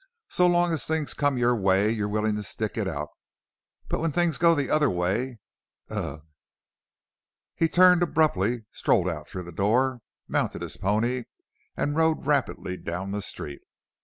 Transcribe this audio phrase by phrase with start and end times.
[0.29, 3.09] So long as things come your way you're willing to stick it out,
[3.87, 5.37] but when things go the other way
[5.91, 6.23] Ugh!"
[7.53, 11.25] He turned abruptly, strode out through the door, mounted his pony,
[11.77, 13.61] and rode rapidly down the street.